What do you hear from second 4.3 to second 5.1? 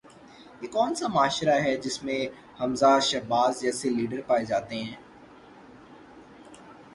جاتے ہیں؟